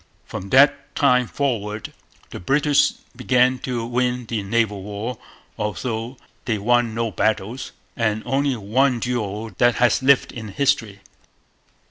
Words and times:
From 0.25 0.49
that 0.49 0.95
time 0.95 1.27
forward 1.27 1.93
the 2.31 2.39
British 2.39 2.93
began 3.15 3.59
to 3.59 3.85
win 3.85 4.25
the 4.25 4.41
naval 4.41 4.81
war, 4.81 5.19
although 5.59 6.17
they 6.45 6.57
won 6.57 6.95
no 6.95 7.11
battles 7.11 7.71
and 7.95 8.23
only 8.25 8.55
one 8.55 8.99
duel 8.99 9.51
that 9.59 9.75
has 9.75 10.01
lived 10.01 10.31
in 10.31 10.47
history. 10.47 11.01